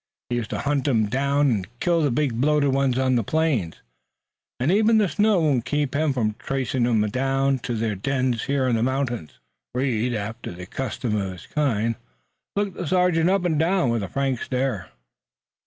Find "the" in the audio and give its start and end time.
2.01-2.09, 3.13-3.23, 4.97-5.07, 8.77-8.81, 10.53-10.65, 12.77-12.87